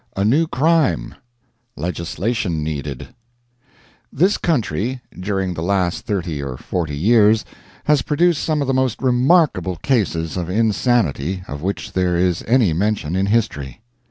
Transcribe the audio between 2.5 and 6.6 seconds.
NEEDED This country, during the last thirty or